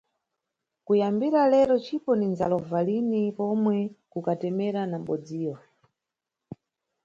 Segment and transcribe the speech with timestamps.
[0.85, 3.77] Kuyambira lero cipo ndinidzalova lini pomwe
[4.11, 5.55] ku katemera na mʼbodziyo.